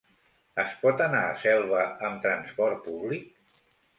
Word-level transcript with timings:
Es 0.61 0.71
pot 0.85 1.03
anar 1.07 1.19
a 1.25 1.35
Selva 1.43 1.83
amb 2.09 2.19
transport 2.25 2.83
públic? 2.89 3.31